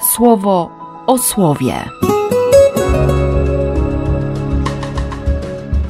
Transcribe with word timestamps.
słowo 0.00 0.70
o 1.06 1.18
słowie. 1.18 1.74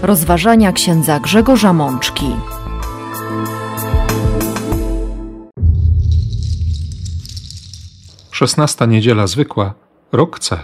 Rozważania 0.03 0.73
księdza 0.73 1.21
Grzegorza 1.21 1.73
Mączki. 1.73 2.27
Szesnasta 8.31 8.87
niedziela 8.87 9.27
zwykła, 9.27 9.75
rok 10.13 10.39
C. 10.39 10.59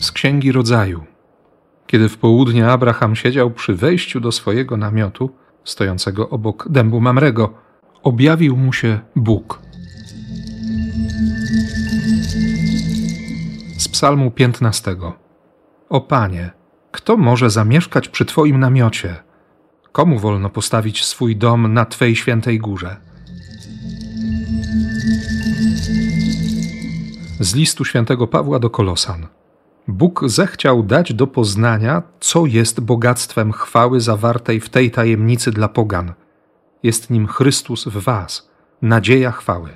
Z 0.00 0.12
Księgi 0.12 0.52
Rodzaju. 0.52 1.04
Kiedy 1.86 2.08
w 2.08 2.18
południe 2.18 2.68
Abraham 2.68 3.16
siedział 3.16 3.50
przy 3.50 3.74
wejściu 3.74 4.20
do 4.20 4.32
swojego 4.32 4.76
namiotu, 4.76 5.30
stojącego 5.64 6.30
obok 6.30 6.68
dębu 6.68 7.00
Mamrego, 7.00 7.54
objawił 8.02 8.56
mu 8.56 8.72
się 8.72 9.00
Bóg. 9.16 9.62
Z 13.78 13.88
Psalmu 13.88 14.30
15. 14.30 14.96
O 15.88 16.00
Panie, 16.00 16.50
kto 16.90 17.16
może 17.16 17.50
zamieszkać 17.50 18.08
przy 18.08 18.24
Twoim 18.24 18.60
namiocie? 18.60 19.16
Komu 19.92 20.18
wolno 20.18 20.50
postawić 20.50 21.04
swój 21.04 21.36
dom 21.36 21.74
na 21.74 21.84
Twej 21.84 22.16
świętej 22.16 22.58
górze? 22.58 22.96
Z 27.40 27.54
listu 27.54 27.84
świętego 27.84 28.26
Pawła 28.26 28.58
do 28.58 28.70
Kolosan. 28.70 29.26
Bóg 29.88 30.22
zechciał 30.26 30.82
dać 30.82 31.14
do 31.14 31.26
poznania, 31.26 32.02
co 32.20 32.46
jest 32.46 32.80
bogactwem 32.80 33.52
chwały 33.52 34.00
zawartej 34.00 34.60
w 34.60 34.68
tej 34.68 34.90
tajemnicy 34.90 35.50
dla 35.50 35.68
pogan. 35.68 36.12
Jest 36.82 37.10
nim 37.10 37.26
Chrystus 37.26 37.84
w 37.84 37.96
Was, 37.96 38.50
nadzieja 38.82 39.32
chwały. 39.32 39.70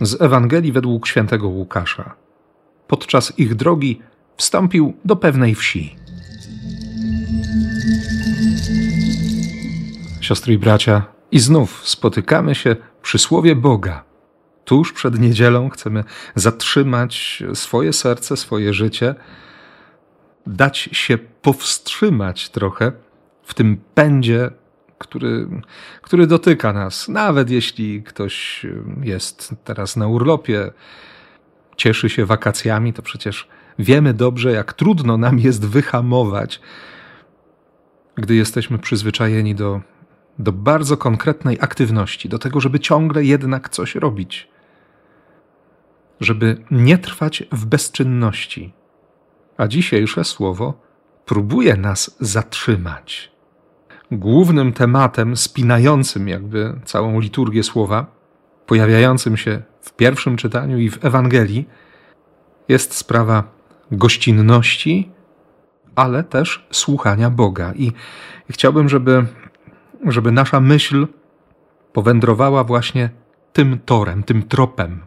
Z 0.00 0.22
Ewangelii 0.22 0.72
według 0.72 1.06
świętego 1.06 1.48
Łukasza. 1.48 2.14
Podczas 2.88 3.38
ich 3.38 3.54
drogi 3.54 4.00
wstąpił 4.36 4.94
do 5.04 5.16
pewnej 5.16 5.54
wsi. 5.54 5.96
Siostry 10.20 10.54
i 10.54 10.58
bracia, 10.58 11.02
i 11.30 11.38
znów 11.38 11.88
spotykamy 11.88 12.54
się 12.54 12.76
przy 13.02 13.18
słowie 13.18 13.56
Boga 13.56 14.04
tuż 14.64 14.92
przed 14.92 15.20
niedzielą 15.20 15.68
chcemy 15.68 16.04
zatrzymać 16.34 17.42
swoje 17.54 17.92
serce, 17.92 18.36
swoje 18.36 18.74
życie, 18.74 19.14
dać 20.46 20.78
się 20.78 21.18
powstrzymać 21.18 22.50
trochę 22.50 22.92
w 23.42 23.54
tym 23.54 23.76
pędzie, 23.94 24.50
który, 24.98 25.48
który 26.02 26.26
dotyka 26.26 26.72
nas. 26.72 27.08
Nawet 27.08 27.50
jeśli 27.50 28.02
ktoś 28.02 28.66
jest 29.02 29.54
teraz 29.64 29.96
na 29.96 30.06
urlopie, 30.06 30.72
cieszy 31.76 32.08
się 32.10 32.26
wakacjami, 32.26 32.92
to 32.92 33.02
przecież 33.02 33.48
wiemy 33.78 34.14
dobrze, 34.14 34.52
jak 34.52 34.72
trudno 34.72 35.16
nam 35.16 35.38
jest 35.38 35.66
wyhamować, 35.66 36.60
gdy 38.14 38.34
jesteśmy 38.34 38.78
przyzwyczajeni 38.78 39.54
do, 39.54 39.80
do 40.38 40.52
bardzo 40.52 40.96
konkretnej 40.96 41.58
aktywności, 41.60 42.28
do 42.28 42.38
tego, 42.38 42.60
żeby 42.60 42.80
ciągle 42.80 43.24
jednak 43.24 43.68
coś 43.68 43.94
robić 43.94 44.48
żeby 46.20 46.56
nie 46.70 46.98
trwać 46.98 47.42
w 47.52 47.66
bezczynności. 47.66 48.72
A 49.56 49.68
dzisiejsze 49.68 50.24
słowo 50.24 50.74
próbuje 51.26 51.76
nas 51.76 52.16
zatrzymać. 52.20 53.32
Głównym 54.10 54.72
tematem 54.72 55.36
spinającym 55.36 56.28
jakby 56.28 56.80
całą 56.84 57.20
liturgię 57.20 57.62
słowa, 57.62 58.06
pojawiającym 58.66 59.36
się 59.36 59.62
w 59.80 59.92
pierwszym 59.92 60.36
czytaniu 60.36 60.78
i 60.78 60.90
w 60.90 61.04
Ewangelii, 61.04 61.68
jest 62.68 62.94
sprawa 62.94 63.44
gościnności, 63.90 65.10
ale 65.94 66.24
też 66.24 66.66
słuchania 66.70 67.30
Boga. 67.30 67.72
I 67.76 67.92
chciałbym, 68.50 68.88
żeby, 68.88 69.26
żeby 70.06 70.32
nasza 70.32 70.60
myśl 70.60 71.06
powędrowała 71.92 72.64
właśnie 72.64 73.10
tym 73.52 73.78
torem, 73.78 74.22
tym 74.22 74.42
tropem, 74.42 75.00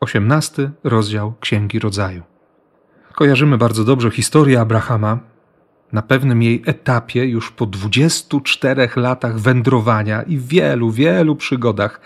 18 0.00 0.70
rozdział 0.84 1.34
Księgi 1.40 1.78
Rodzaju. 1.78 2.29
Kojarzymy 3.20 3.58
bardzo 3.58 3.84
dobrze 3.84 4.10
historię 4.10 4.60
Abrahama. 4.60 5.18
Na 5.92 6.02
pewnym 6.02 6.42
jej 6.42 6.62
etapie, 6.66 7.24
już 7.24 7.50
po 7.50 7.66
24 7.66 8.88
latach 8.96 9.38
wędrowania 9.38 10.22
i 10.22 10.38
wielu, 10.38 10.90
wielu 10.90 11.36
przygodach, 11.36 12.00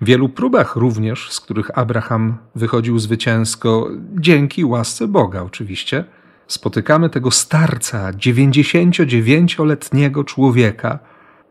wielu 0.00 0.28
próbach 0.28 0.76
również, 0.76 1.32
z 1.32 1.40
których 1.40 1.78
Abraham 1.78 2.38
wychodził 2.54 2.98
zwycięsko, 2.98 3.88
dzięki 4.14 4.64
łasce 4.64 5.08
Boga 5.08 5.42
oczywiście, 5.42 6.04
spotykamy 6.46 7.10
tego 7.10 7.30
starca, 7.30 8.12
99-letniego 8.12 10.24
człowieka, 10.24 10.98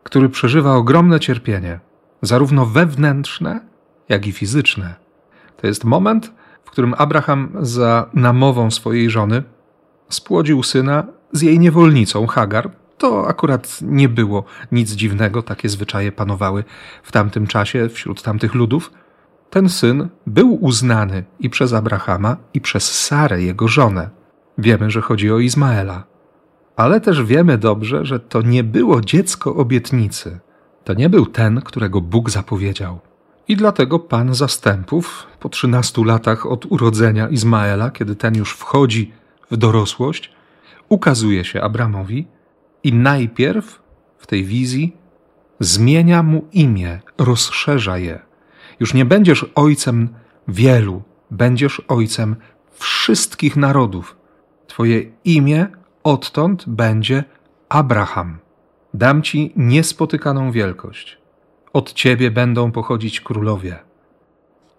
który 0.02 0.28
przeżywa 0.28 0.74
ogromne 0.74 1.20
cierpienie, 1.20 1.80
zarówno 2.22 2.66
wewnętrzne, 2.66 3.60
jak 4.08 4.26
i 4.26 4.32
fizyczne. 4.32 4.94
To 5.56 5.66
jest 5.66 5.84
moment, 5.84 6.39
w 6.70 6.72
którym 6.72 6.94
Abraham 6.98 7.52
za 7.60 8.06
namową 8.14 8.70
swojej 8.70 9.10
żony 9.10 9.42
spłodził 10.08 10.62
syna 10.62 11.04
z 11.32 11.42
jej 11.42 11.58
niewolnicą 11.58 12.26
Hagar. 12.26 12.70
To 12.98 13.28
akurat 13.28 13.78
nie 13.82 14.08
było 14.08 14.44
nic 14.72 14.90
dziwnego, 14.92 15.42
takie 15.42 15.68
zwyczaje 15.68 16.12
panowały 16.12 16.64
w 17.02 17.12
tamtym 17.12 17.46
czasie 17.46 17.88
wśród 17.88 18.22
tamtych 18.22 18.54
ludów. 18.54 18.92
Ten 19.50 19.68
syn 19.68 20.08
był 20.26 20.64
uznany 20.64 21.24
i 21.40 21.50
przez 21.50 21.72
Abrahama, 21.72 22.36
i 22.54 22.60
przez 22.60 23.06
Sarę, 23.06 23.42
jego 23.42 23.68
żonę. 23.68 24.10
Wiemy, 24.58 24.90
że 24.90 25.00
chodzi 25.00 25.32
o 25.32 25.38
Izmaela. 25.38 26.04
Ale 26.76 27.00
też 27.00 27.24
wiemy 27.24 27.58
dobrze, 27.58 28.04
że 28.04 28.20
to 28.20 28.42
nie 28.42 28.64
było 28.64 29.00
dziecko 29.00 29.54
obietnicy. 29.54 30.40
To 30.84 30.94
nie 30.94 31.08
był 31.08 31.26
ten, 31.26 31.60
którego 31.60 32.00
Bóg 32.00 32.30
zapowiedział. 32.30 33.00
I 33.50 33.56
dlatego 33.56 33.98
pan 33.98 34.34
zastępów, 34.34 35.26
po 35.40 35.48
trzynastu 35.48 36.04
latach 36.04 36.46
od 36.46 36.66
urodzenia 36.66 37.28
Izmaela, 37.28 37.90
kiedy 37.90 38.16
ten 38.16 38.34
już 38.34 38.52
wchodzi 38.52 39.12
w 39.50 39.56
dorosłość, 39.56 40.32
ukazuje 40.88 41.44
się 41.44 41.60
Abramowi 41.62 42.26
i 42.84 42.92
najpierw 42.92 43.82
w 44.18 44.26
tej 44.26 44.44
wizji 44.44 44.96
zmienia 45.60 46.22
mu 46.22 46.48
imię, 46.52 47.00
rozszerza 47.18 47.98
je. 47.98 48.18
Już 48.80 48.94
nie 48.94 49.04
będziesz 49.04 49.46
ojcem 49.54 50.08
wielu, 50.48 51.02
będziesz 51.30 51.82
ojcem 51.88 52.36
wszystkich 52.72 53.56
narodów. 53.56 54.16
Twoje 54.66 55.02
imię 55.24 55.66
odtąd 56.02 56.68
będzie 56.68 57.24
Abraham. 57.68 58.38
Dam 58.94 59.22
ci 59.22 59.52
niespotykaną 59.56 60.52
wielkość. 60.52 61.19
Od 61.72 61.92
ciebie 61.92 62.30
będą 62.30 62.72
pochodzić 62.72 63.20
królowie. 63.20 63.78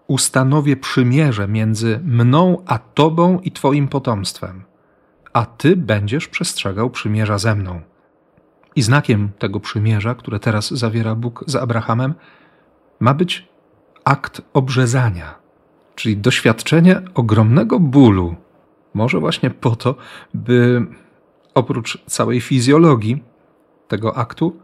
Ustanowię 0.06 0.76
przymierze 0.76 1.48
między 1.48 2.00
mną 2.04 2.62
a 2.66 2.78
tobą 2.78 3.40
i 3.40 3.50
twoim 3.50 3.88
potomstwem, 3.88 4.64
a 5.32 5.46
ty 5.46 5.76
będziesz 5.76 6.28
przestrzegał 6.28 6.90
przymierza 6.90 7.38
ze 7.38 7.54
mną. 7.54 7.80
I 8.76 8.82
znakiem 8.82 9.30
tego 9.38 9.60
przymierza, 9.60 10.14
które 10.14 10.40
teraz 10.40 10.70
zawiera 10.70 11.14
Bóg 11.14 11.44
z 11.46 11.56
Abrahamem, 11.56 12.14
ma 13.00 13.14
być 13.14 13.48
akt 14.04 14.42
obrzezania, 14.52 15.34
czyli 15.94 16.16
doświadczenie 16.16 17.02
ogromnego 17.14 17.80
bólu. 17.80 18.36
Może 18.94 19.18
właśnie 19.18 19.50
po 19.50 19.76
to, 19.76 19.94
by 20.34 20.86
oprócz 21.54 22.04
całej 22.06 22.40
fizjologii 22.40 23.22
tego 23.88 24.16
aktu, 24.16 24.60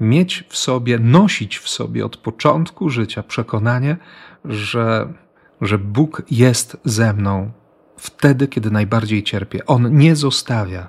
mieć 0.00 0.44
w 0.48 0.56
sobie, 0.56 0.98
nosić 0.98 1.58
w 1.58 1.68
sobie 1.68 2.04
od 2.04 2.16
początku 2.16 2.88
życia 2.88 3.22
przekonanie, 3.22 3.96
że, 4.44 5.12
że 5.60 5.78
Bóg 5.78 6.22
jest 6.30 6.76
ze 6.84 7.12
mną 7.12 7.50
wtedy, 7.96 8.48
kiedy 8.48 8.70
najbardziej 8.70 9.22
cierpię. 9.22 9.66
On 9.66 9.96
nie 9.98 10.16
zostawia, 10.16 10.88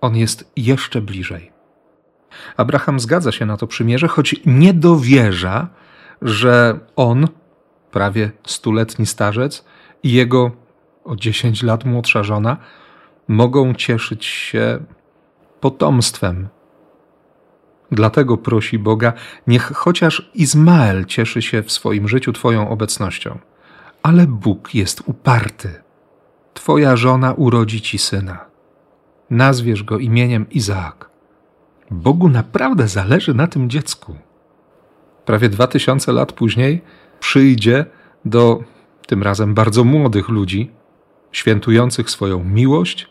on 0.00 0.16
jest 0.16 0.52
jeszcze 0.56 1.00
bliżej. 1.00 1.52
Abraham 2.56 3.00
zgadza 3.00 3.32
się 3.32 3.46
na 3.46 3.56
to 3.56 3.66
przymierze, 3.66 4.08
choć 4.08 4.36
nie 4.46 4.74
dowierza, 4.74 5.68
że 6.22 6.80
on, 6.96 7.28
prawie 7.90 8.30
stuletni 8.46 9.06
starzec, 9.06 9.64
i 10.02 10.12
jego 10.12 10.50
o 11.04 11.16
10 11.16 11.62
lat 11.62 11.84
młodsza 11.84 12.22
żona 12.22 12.56
mogą 13.28 13.74
cieszyć 13.74 14.24
się 14.24 14.78
potomstwem 15.60 16.48
Dlatego 17.92 18.36
prosi 18.36 18.78
Boga, 18.78 19.12
niech 19.46 19.72
chociaż 19.72 20.30
Izmael 20.34 21.04
cieszy 21.04 21.42
się 21.42 21.62
w 21.62 21.72
swoim 21.72 22.08
życiu 22.08 22.32
Twoją 22.32 22.68
obecnością. 22.68 23.38
Ale 24.02 24.26
Bóg 24.26 24.74
jest 24.74 25.02
uparty. 25.06 25.82
Twoja 26.54 26.96
żona 26.96 27.32
urodzi 27.32 27.80
Ci 27.80 27.98
syna. 27.98 28.44
Nazwiesz 29.30 29.82
go 29.82 29.98
imieniem 29.98 30.46
Izaak. 30.50 31.10
Bogu 31.90 32.28
naprawdę 32.28 32.88
zależy 32.88 33.34
na 33.34 33.46
tym 33.46 33.70
dziecku. 33.70 34.16
Prawie 35.24 35.48
dwa 35.48 35.66
tysiące 35.66 36.12
lat 36.12 36.32
później 36.32 36.82
przyjdzie 37.20 37.84
do 38.24 38.62
tym 39.06 39.22
razem 39.22 39.54
bardzo 39.54 39.84
młodych 39.84 40.28
ludzi, 40.28 40.70
świętujących 41.32 42.10
swoją 42.10 42.44
miłość 42.44 43.10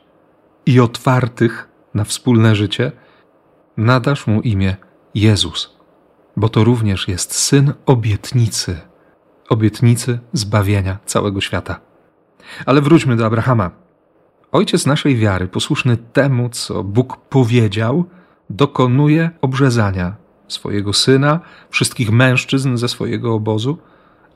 i 0.65 0.79
otwartych 0.79 1.69
na 1.93 2.03
wspólne 2.03 2.55
życie, 2.55 2.91
nadasz 3.79 4.27
mu 4.27 4.41
imię 4.41 4.77
Jezus, 5.15 5.77
bo 6.37 6.49
to 6.49 6.63
również 6.63 7.07
jest 7.07 7.33
syn 7.33 7.73
obietnicy, 7.85 8.79
obietnicy 9.49 10.19
zbawienia 10.33 10.97
całego 11.05 11.41
świata. 11.41 11.79
Ale 12.65 12.81
wróćmy 12.81 13.15
do 13.15 13.25
Abrahama. 13.25 13.71
Ojciec 14.51 14.85
naszej 14.85 15.17
wiary, 15.17 15.47
posłuszny 15.47 15.97
temu, 15.97 16.49
co 16.49 16.83
Bóg 16.83 17.17
powiedział, 17.17 18.05
dokonuje 18.49 19.29
obrzezania 19.41 20.15
swojego 20.47 20.93
syna, 20.93 21.39
wszystkich 21.69 22.11
mężczyzn 22.11 22.77
ze 22.77 22.87
swojego 22.87 23.33
obozu, 23.33 23.77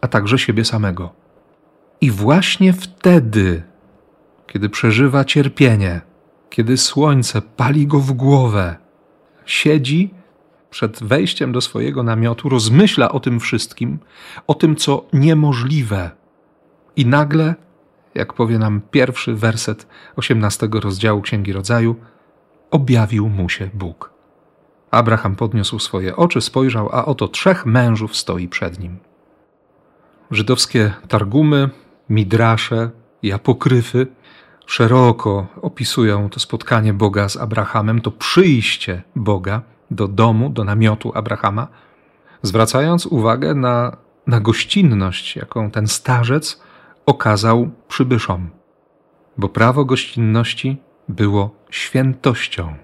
a 0.02 0.08
także 0.08 0.40
siebie 0.40 0.66
samego. 0.66 1.14
I 2.02 2.12
właśnie 2.12 2.74
wtedy, 2.74 3.64
kiedy 4.48 4.70
przeżywa 4.70 5.26
cierpienie, 5.26 6.02
kiedy 6.50 6.78
słońce 6.78 7.42
pali 7.42 7.88
go 7.88 8.00
w 8.00 8.12
głowę, 8.12 8.83
siedzi 9.46 10.14
przed 10.70 11.04
wejściem 11.04 11.52
do 11.52 11.62
swojego 11.62 12.04
namiotu, 12.04 12.50
rozmyśla 12.50 13.12
o 13.12 13.20
tym 13.20 13.40
wszystkim, 13.40 14.00
o 14.48 14.54
tym, 14.54 14.76
co 14.76 15.06
niemożliwe. 15.14 16.12
I 16.96 17.06
nagle, 17.06 17.56
jak 18.16 18.34
powie 18.34 18.60
nam 18.60 18.82
pierwszy 18.92 19.34
werset 19.36 19.88
osiemnastego 20.16 20.80
rozdziału 20.80 21.22
Księgi 21.22 21.54
Rodzaju, 21.54 21.96
objawił 22.72 23.30
mu 23.30 23.50
się 23.50 23.70
Bóg. 23.74 24.14
Abraham 24.92 25.36
podniósł 25.36 25.80
swoje 25.80 26.16
oczy, 26.16 26.42
spojrzał, 26.42 26.90
a 26.92 27.06
oto 27.06 27.28
trzech 27.28 27.66
mężów 27.66 28.16
stoi 28.16 28.48
przed 28.48 28.80
nim. 28.80 28.98
Żydowskie 30.32 30.94
targumy, 31.08 31.70
midrasze 32.10 32.90
i 33.22 33.32
apokryfy 33.32 34.08
szeroko 34.66 35.48
opisują 35.62 36.30
to 36.30 36.40
spotkanie 36.40 36.94
Boga 36.94 37.30
z 37.30 37.38
Abrahamem, 37.38 38.02
to 38.02 38.12
przyjście 38.12 39.04
Boga 39.16 39.62
do 39.92 40.08
domu, 40.08 40.50
do 40.50 40.64
namiotu 40.64 41.12
Abrahama, 41.16 41.68
zwracając 42.42 43.06
uwagę 43.06 43.54
na, 43.54 43.98
na 44.28 44.40
gościnność, 44.40 45.36
jaką 45.36 45.72
ten 45.72 45.88
starzec 45.88 46.62
okazał 47.06 47.70
przybyszom. 47.88 48.50
Bo 49.38 49.50
prawo 49.50 49.86
gościnności 49.86 50.78
było 51.10 51.56
świętością. 51.70 52.76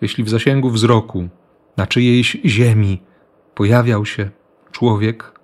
Jeśli 0.00 0.24
w 0.24 0.28
zasięgu 0.28 0.70
wzroku 0.70 1.28
na 1.76 1.86
czyjejś 1.86 2.36
ziemi 2.44 3.02
pojawiał 3.54 4.06
się 4.06 4.30
człowiek, 4.72 5.40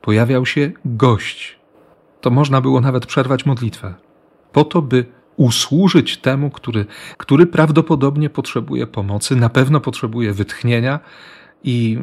pojawiał 0.00 0.46
się 0.46 0.70
gość, 0.84 1.58
to 2.20 2.30
można 2.30 2.60
było 2.60 2.80
nawet 2.80 3.06
przerwać 3.06 3.46
modlitwę, 3.46 3.94
po 4.52 4.64
to, 4.64 4.82
by 4.82 5.04
usłużyć 5.36 6.18
temu, 6.18 6.50
który, 6.50 6.86
który 7.16 7.46
prawdopodobnie 7.46 8.30
potrzebuje 8.30 8.86
pomocy, 8.86 9.36
na 9.36 9.48
pewno 9.48 9.80
potrzebuje 9.80 10.32
wytchnienia 10.32 11.00
i, 11.64 11.98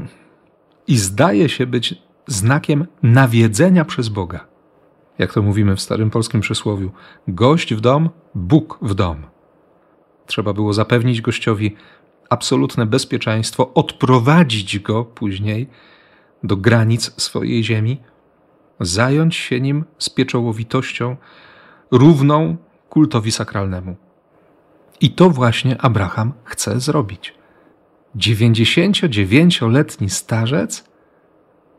i 0.88 0.98
zdaje 0.98 1.50
się 1.50 1.66
być 1.66 1.96
znakiem 2.28 2.88
nawiedzenia 3.04 3.86
przez 3.86 4.10
Boga. 4.10 4.48
Jak 5.18 5.34
to 5.34 5.42
mówimy 5.42 5.76
w 5.76 5.82
starym 5.82 6.10
polskim 6.10 6.42
przysłowiu: 6.42 6.92
gość 7.28 7.74
w 7.74 7.82
dom, 7.82 8.10
Bóg 8.36 8.80
w 8.82 8.94
dom. 8.94 9.24
Trzeba 10.26 10.54
było 10.54 10.74
zapewnić 10.74 11.22
gościowi 11.22 11.76
absolutne 12.30 12.86
bezpieczeństwo, 12.86 13.74
odprowadzić 13.74 14.80
go 14.80 15.06
później 15.06 15.70
do 16.44 16.58
granic 16.58 17.22
swojej 17.22 17.64
ziemi, 17.64 17.98
zająć 18.80 19.36
się 19.36 19.62
nim 19.62 19.86
z 19.98 20.10
pieczołowitością 20.10 21.16
równą 21.92 22.58
kultowi 22.90 23.32
sakralnemu. 23.32 23.96
I 25.02 25.12
to 25.12 25.30
właśnie 25.30 25.82
Abraham 25.82 26.34
chce 26.44 26.80
zrobić. 26.80 27.34
99-letni 28.16 30.10
starzec 30.10 30.84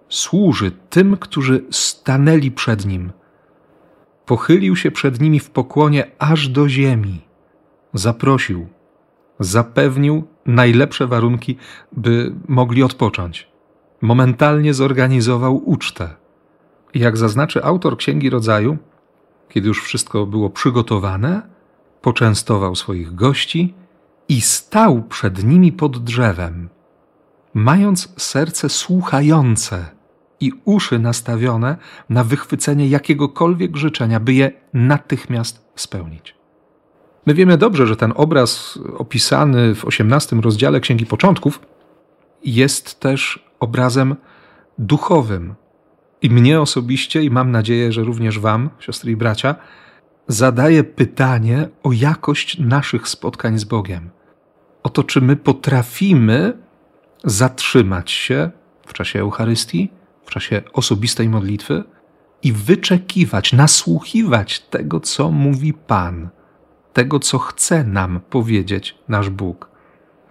służy 0.08 0.70
tym, 0.90 1.16
którzy 1.16 1.64
stanęli 1.70 2.50
przed 2.50 2.86
nim. 2.86 3.12
Pochylił 4.26 4.76
się 4.76 4.90
przed 4.90 5.20
nimi 5.20 5.40
w 5.40 5.50
pokłonie 5.50 6.06
aż 6.18 6.48
do 6.48 6.68
ziemi. 6.68 7.20
Zaprosił, 7.94 8.68
zapewnił 9.40 10.24
najlepsze 10.46 11.06
warunki, 11.06 11.56
by 11.92 12.34
mogli 12.48 12.82
odpocząć. 12.82 13.48
Momentalnie 14.00 14.74
zorganizował 14.74 15.62
ucztę. 15.70 16.10
Jak 16.94 17.16
zaznaczy 17.16 17.64
autor 17.64 17.96
Księgi 17.96 18.30
Rodzaju, 18.30 18.78
kiedy 19.48 19.68
już 19.68 19.82
wszystko 19.84 20.26
było 20.26 20.50
przygotowane, 20.50 21.42
poczęstował 22.02 22.76
swoich 22.76 23.14
gości 23.14 23.74
i 24.28 24.40
stał 24.40 25.02
przed 25.02 25.44
nimi 25.44 25.72
pod 25.72 26.04
drzewem, 26.04 26.68
mając 27.54 28.14
serce 28.16 28.68
słuchające 28.68 29.86
i 30.40 30.52
uszy 30.64 30.98
nastawione 30.98 31.76
na 32.08 32.24
wychwycenie 32.24 32.88
jakiegokolwiek 32.88 33.76
życzenia, 33.76 34.20
by 34.20 34.32
je 34.32 34.50
natychmiast 34.72 35.68
spełnić. 35.76 36.34
My 37.26 37.34
wiemy 37.34 37.58
dobrze, 37.58 37.86
że 37.86 37.96
ten 37.96 38.12
obraz 38.16 38.78
opisany 38.98 39.74
w 39.74 39.84
XVIII 39.84 40.40
rozdziale 40.40 40.80
Księgi 40.80 41.06
Początków 41.06 41.60
jest 42.44 43.00
też 43.00 43.48
obrazem 43.60 44.16
duchowym, 44.78 45.54
i 46.22 46.30
mnie 46.30 46.60
osobiście, 46.60 47.22
i 47.22 47.30
mam 47.30 47.50
nadzieję, 47.50 47.92
że 47.92 48.04
również 48.04 48.38
Wam, 48.38 48.70
siostry 48.80 49.12
i 49.12 49.16
bracia, 49.16 49.54
zadaje 50.28 50.84
pytanie 50.84 51.68
o 51.82 51.92
jakość 51.92 52.58
naszych 52.58 53.08
spotkań 53.08 53.58
z 53.58 53.64
Bogiem. 53.64 54.10
O 54.82 54.88
to, 54.88 55.04
czy 55.04 55.20
my 55.20 55.36
potrafimy 55.36 56.52
zatrzymać 57.24 58.10
się 58.10 58.50
w 58.86 58.92
czasie 58.92 59.20
Eucharystii, 59.20 59.90
w 60.24 60.30
czasie 60.30 60.62
osobistej 60.72 61.28
modlitwy 61.28 61.84
i 62.42 62.52
wyczekiwać, 62.52 63.52
nasłuchiwać 63.52 64.60
tego, 64.60 65.00
co 65.00 65.30
mówi 65.30 65.72
Pan, 65.72 66.28
tego, 66.92 67.20
co 67.20 67.38
chce 67.38 67.84
nam 67.84 68.20
powiedzieć 68.30 68.98
nasz 69.08 69.30
Bóg. 69.30 69.70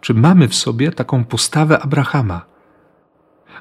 Czy 0.02 0.14
mamy 0.14 0.48
w 0.48 0.56
sobie 0.56 0.92
taką 0.92 1.26
postawę 1.26 1.80
Abrahama? 1.80 2.46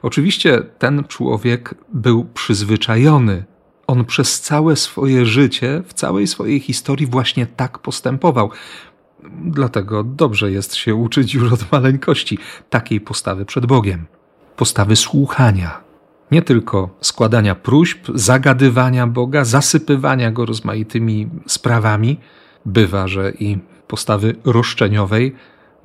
Oczywiście 0.02 0.62
ten 0.78 1.04
człowiek 1.04 1.74
był 1.92 2.24
przyzwyczajony. 2.24 3.44
On 3.86 4.04
przez 4.04 4.40
całe 4.40 4.76
swoje 4.76 5.26
życie, 5.26 5.82
w 5.86 5.94
całej 5.94 6.26
swojej 6.26 6.60
historii 6.60 7.06
właśnie 7.06 7.46
tak 7.46 7.78
postępował. 7.78 8.50
Dlatego 9.44 10.04
dobrze 10.04 10.50
jest 10.52 10.74
się 10.74 10.94
uczyć 10.94 11.34
już 11.34 11.52
od 11.52 11.72
maleńkości 11.72 12.38
takiej 12.70 13.00
postawy 13.00 13.44
przed 13.44 13.66
Bogiem 13.66 14.06
postawy 14.56 14.96
słuchania. 14.96 15.80
Nie 16.30 16.42
tylko 16.42 16.90
składania 17.00 17.54
próśb, 17.54 17.98
zagadywania 18.14 19.06
Boga, 19.06 19.44
zasypywania 19.44 20.30
go 20.30 20.46
rozmaitymi 20.46 21.28
sprawami, 21.46 22.20
bywa, 22.66 23.08
że 23.08 23.30
i 23.30 23.58
postawy 23.88 24.34
roszczeniowej, 24.44 25.34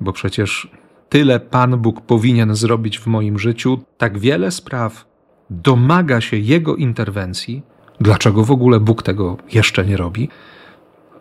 bo 0.00 0.12
przecież 0.12 0.70
tyle 1.12 1.40
Pan 1.40 1.78
Bóg 1.78 2.00
powinien 2.00 2.54
zrobić 2.54 2.98
w 2.98 3.06
moim 3.06 3.38
życiu, 3.38 3.80
tak 3.98 4.18
wiele 4.18 4.50
spraw 4.50 5.04
domaga 5.50 6.20
się 6.20 6.36
Jego 6.36 6.76
interwencji, 6.76 7.62
dlaczego 8.00 8.44
w 8.44 8.50
ogóle 8.50 8.80
Bóg 8.80 9.02
tego 9.02 9.36
jeszcze 9.52 9.84
nie 9.84 9.96
robi, 9.96 10.28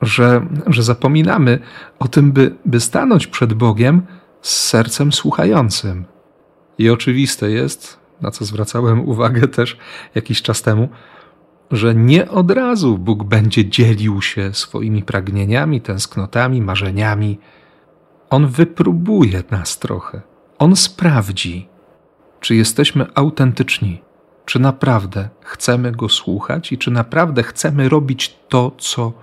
że, 0.01 0.47
że 0.67 0.83
zapominamy 0.83 1.59
o 1.99 2.07
tym, 2.07 2.31
by, 2.31 2.55
by 2.65 2.79
stanąć 2.79 3.27
przed 3.27 3.53
Bogiem 3.53 4.01
z 4.41 4.59
sercem 4.59 5.11
słuchającym. 5.11 6.05
I 6.77 6.89
oczywiste 6.89 7.51
jest, 7.51 7.99
na 8.21 8.31
co 8.31 8.45
zwracałem 8.45 9.05
uwagę 9.09 9.47
też 9.47 9.77
jakiś 10.15 10.41
czas 10.41 10.61
temu, 10.61 10.89
że 11.71 11.95
nie 11.95 12.29
od 12.29 12.51
razu 12.51 12.97
Bóg 12.97 13.23
będzie 13.23 13.69
dzielił 13.69 14.21
się 14.21 14.53
swoimi 14.53 15.03
pragnieniami, 15.03 15.81
tęsknotami, 15.81 16.61
marzeniami, 16.61 17.39
on 18.31 18.47
wypróbuje 18.47 19.43
nas 19.51 19.79
trochę. 19.79 20.21
On 20.59 20.75
sprawdzi, 20.75 21.69
czy 22.39 22.55
jesteśmy 22.55 23.05
autentyczni, 23.15 24.01
czy 24.45 24.59
naprawdę 24.59 25.29
chcemy 25.41 25.91
go 25.91 26.09
słuchać 26.09 26.71
i 26.71 26.77
czy 26.77 26.91
naprawdę 26.91 27.43
chcemy 27.43 27.89
robić 27.89 28.39
to, 28.49 28.71
co, 28.77 29.13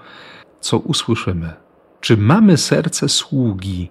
co 0.60 0.78
usłyszymy. 0.78 1.52
Czy 2.00 2.16
mamy 2.16 2.56
serce 2.56 3.08
sługi, 3.08 3.90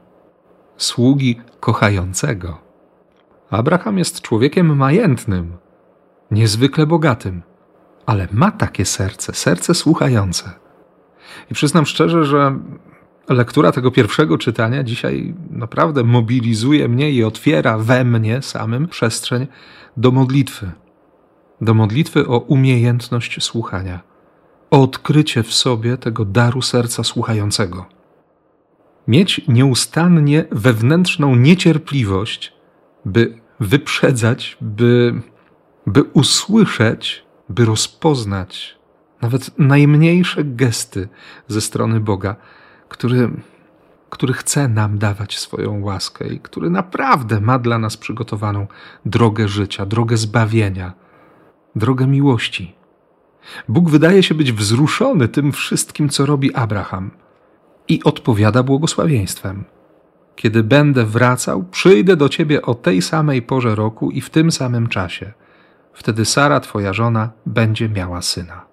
sługi 0.78 1.42
kochającego. 1.60 2.60
Abraham 3.50 3.98
jest 3.98 4.22
człowiekiem 4.22 4.76
majętnym, 4.76 5.58
niezwykle 6.32 6.86
bogatym, 6.86 7.42
ale 8.06 8.28
ma 8.32 8.52
takie 8.52 8.86
serce, 8.86 9.34
serce 9.34 9.74
słuchające. 9.74 10.52
I 11.52 11.54
przyznam 11.54 11.86
szczerze, 11.86 12.24
że 12.24 12.60
lektura 13.34 13.72
tego 13.72 13.92
pierwszego 13.92 14.38
czytania 14.38 14.84
dzisiaj 14.84 15.34
naprawdę 15.50 16.04
mobilizuje 16.04 16.88
mnie 16.88 17.12
i 17.12 17.24
otwiera 17.24 17.78
we 17.78 18.04
mnie 18.04 18.42
samym 18.42 18.88
przestrzeń 18.88 19.48
do 19.98 20.12
modlitwy. 20.12 20.72
Do 21.62 21.74
modlitwy 21.74 22.28
o 22.28 22.40
umiejętność 22.40 23.44
słuchania, 23.44 24.00
o 24.72 24.82
odkrycie 24.82 25.44
w 25.44 25.54
sobie 25.54 25.98
tego 25.98 26.26
daru 26.26 26.62
serca 26.62 27.04
słuchającego. 27.04 27.86
Mieć 29.08 29.42
nieustannie 29.48 30.46
wewnętrzną 30.52 31.36
niecierpliwość, 31.36 32.54
by 33.06 33.40
wyprzedzać, 33.60 34.58
by, 34.62 35.22
by 35.88 36.04
usłyszeć, 36.04 37.26
by 37.50 37.66
rozpoznać 37.66 38.78
nawet 39.22 39.60
najmniejsze 39.60 40.44
gesty 40.44 41.08
ze 41.48 41.62
strony 41.62 42.00
Boga 42.00 42.36
który, 42.90 43.30
który 44.10 44.34
chce 44.34 44.68
nam 44.68 44.98
dawać 44.98 45.40
swoją 45.40 45.84
łaskę 45.84 46.28
i 46.28 46.40
który 46.40 46.70
naprawdę 46.70 47.42
ma 47.42 47.60
dla 47.60 47.80
nas 47.80 47.98
przygotowaną 47.98 48.68
drogę 49.06 49.48
życia, 49.48 49.86
drogę 49.86 50.18
zbawienia, 50.18 50.94
drogę 51.76 52.08
miłości. 52.08 52.76
Bóg 53.70 53.90
wydaje 53.90 54.24
się 54.24 54.36
być 54.36 54.52
wzruszony 54.52 55.28
tym 55.28 55.52
wszystkim, 55.52 56.10
co 56.10 56.26
robi 56.26 56.54
Abraham 56.54 57.12
i 57.88 58.04
odpowiada 58.04 58.64
błogosławieństwem. 58.64 59.64
Kiedy 60.36 60.64
będę 60.64 61.06
wracał, 61.06 61.64
przyjdę 61.64 62.16
do 62.16 62.30
ciebie 62.30 62.62
o 62.62 62.76
tej 62.76 63.02
samej 63.02 63.42
porze 63.42 63.76
roku 63.76 64.12
i 64.12 64.22
w 64.22 64.30
tym 64.30 64.52
samym 64.52 64.88
czasie. 64.88 65.34
Wtedy 65.94 66.26
Sara, 66.26 66.60
twoja 66.60 66.94
żona, 66.94 67.30
będzie 67.46 67.90
miała 67.90 68.22
syna. 68.22 68.66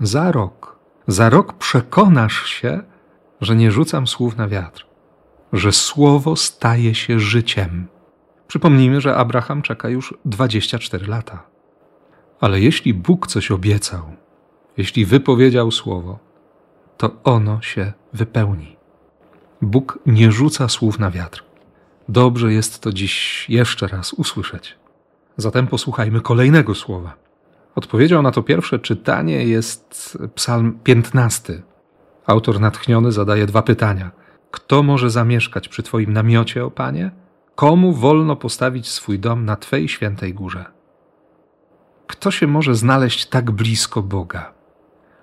Za 0.00 0.32
rok 0.32 0.78
za 1.06 1.30
rok 1.30 1.52
przekonasz 1.52 2.46
się, 2.46 2.80
że 3.40 3.56
nie 3.56 3.70
rzucam 3.70 4.06
słów 4.06 4.36
na 4.36 4.48
wiatr, 4.48 4.86
że 5.52 5.72
słowo 5.72 6.36
staje 6.36 6.94
się 6.94 7.20
życiem. 7.20 7.86
Przypomnijmy, 8.48 9.00
że 9.00 9.16
Abraham 9.16 9.62
czeka 9.62 9.88
już 9.88 10.14
24 10.24 11.06
lata. 11.06 11.42
Ale 12.40 12.60
jeśli 12.60 12.94
Bóg 12.94 13.26
coś 13.26 13.50
obiecał, 13.50 14.02
jeśli 14.76 15.06
wypowiedział 15.06 15.70
słowo, 15.70 16.18
to 16.96 17.10
ono 17.24 17.62
się 17.62 17.92
wypełni. 18.12 18.76
Bóg 19.62 19.98
nie 20.06 20.32
rzuca 20.32 20.68
słów 20.68 20.98
na 20.98 21.10
wiatr. 21.10 21.44
Dobrze 22.08 22.52
jest 22.52 22.80
to 22.80 22.92
dziś 22.92 23.46
jeszcze 23.48 23.86
raz 23.86 24.12
usłyszeć. 24.12 24.76
Zatem 25.36 25.66
posłuchajmy 25.66 26.20
kolejnego 26.20 26.74
słowa. 26.74 27.16
Odpowiedzią 27.74 28.22
na 28.22 28.30
to 28.30 28.42
pierwsze 28.42 28.78
czytanie 28.78 29.44
jest 29.44 30.18
Psalm 30.34 30.78
15. 30.84 31.62
Autor 32.26 32.60
natchniony 32.60 33.12
zadaje 33.12 33.46
dwa 33.46 33.62
pytania. 33.62 34.10
Kto 34.50 34.82
może 34.82 35.10
zamieszkać 35.10 35.68
przy 35.68 35.82
Twoim 35.82 36.12
namiocie, 36.12 36.64
o 36.64 36.70
Panie? 36.70 37.10
Komu 37.54 37.92
wolno 37.92 38.36
postawić 38.36 38.88
swój 38.88 39.18
dom 39.18 39.44
na 39.44 39.56
Twej 39.56 39.88
świętej 39.88 40.34
górze? 40.34 40.64
Kto 42.06 42.30
się 42.30 42.46
może 42.46 42.74
znaleźć 42.74 43.26
tak 43.26 43.50
blisko 43.50 44.02
Boga? 44.02 44.52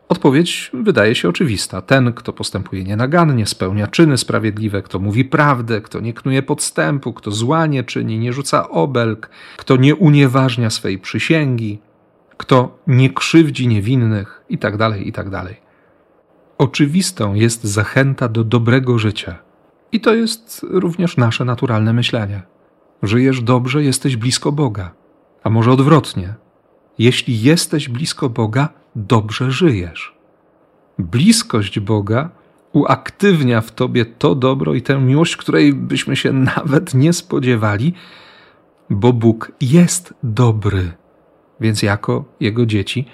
Odpowiedź 0.10 0.72
wydaje 0.74 1.16
się 1.16 1.30
oczywista. 1.30 1.82
Ten, 1.82 2.14
kto 2.14 2.34
postępuje 2.34 2.84
nienagannie, 2.84 3.46
spełnia 3.46 3.88
czyny 3.88 4.18
sprawiedliwe, 4.18 4.82
kto 4.82 5.00
mówi 5.00 5.26
prawdę, 5.26 5.82
kto 5.82 6.00
nie 6.00 6.14
knuje 6.14 6.44
podstępu, 6.44 7.14
kto 7.14 7.32
zła 7.32 7.66
nie 7.66 7.84
czyni, 7.84 8.20
nie 8.20 8.34
rzuca 8.34 8.70
obelg, 8.70 9.30
kto 9.58 9.78
nie 9.78 9.96
unieważnia 9.96 10.70
swej 10.70 11.00
przysięgi, 11.00 11.80
kto 12.40 12.80
nie 12.88 13.10
krzywdzi 13.10 13.68
niewinnych 13.68 14.44
itd., 14.50 14.78
tak 14.78 15.02
itd. 15.02 15.32
Tak 15.32 15.56
Oczywistą 16.58 17.34
jest 17.34 17.64
zachęta 17.64 18.28
do 18.28 18.44
dobrego 18.44 19.00
życia. 19.00 19.40
I 19.92 20.00
to 20.00 20.14
jest 20.14 20.66
również 20.70 21.18
nasze 21.18 21.46
naturalne 21.46 21.94
myślenie. 21.94 22.42
Żyjesz 23.04 23.42
dobrze, 23.42 23.84
jesteś 23.84 24.16
blisko 24.16 24.52
Boga. 24.52 24.92
A 25.44 25.50
może 25.50 25.72
odwrotnie. 25.72 26.34
Jeśli 27.00 27.42
jesteś 27.42 27.90
blisko 27.90 28.30
Boga, 28.30 28.70
dobrze 28.96 29.52
żyjesz. 29.52 30.16
Bliskość 31.00 31.80
Boga 31.80 32.30
uaktywnia 32.74 33.62
w 33.62 33.72
tobie 33.72 34.06
to 34.06 34.36
dobro 34.36 34.74
i 34.74 34.82
tę 34.82 35.00
miłość, 35.00 35.38
której 35.38 35.74
byśmy 35.74 36.16
się 36.16 36.34
nawet 36.58 36.94
nie 36.94 37.14
spodziewali, 37.14 37.94
bo 38.90 39.14
Bóg 39.14 39.52
jest 39.62 40.14
dobry 40.24 40.92
więc 41.62 41.82
jako 41.82 42.26
Jego 42.40 42.66
dzieci 42.66 43.06